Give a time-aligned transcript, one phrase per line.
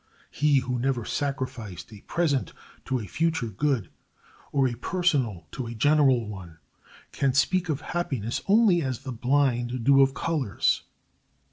[0.31, 2.53] He who never sacrificed a present
[2.85, 3.91] to a future good,
[4.51, 6.57] or a personal to a general one,
[7.11, 10.85] can speak of happiness only as the blind do of colors.